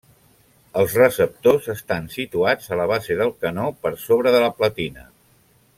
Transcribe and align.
Els 0.83 0.95
receptors 0.99 1.67
estan 1.75 2.09
situats 2.15 2.73
a 2.73 2.79
la 2.81 2.87
base 2.93 3.21
del 3.23 3.35
canó 3.45 3.67
per 3.85 3.93
sobre 4.09 4.35
de 4.37 4.41
la 4.47 4.53
platina. 4.63 5.07